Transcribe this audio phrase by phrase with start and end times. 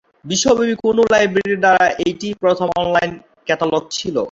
[0.25, 3.11] বিশ্বব্যাপী কোনও লাইব্রেরির দ্বারা এটিই প্রথম অনলাইন
[3.47, 4.15] ক্যাটালগ ছিল।